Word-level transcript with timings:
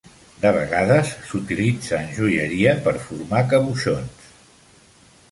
De 0.43 0.51
vegades 0.53 1.09
s'utilitza 1.31 1.99
en 2.05 2.09
joieria 2.19 2.73
per 2.87 2.93
formar 3.03 3.43
caboixons. 3.53 4.25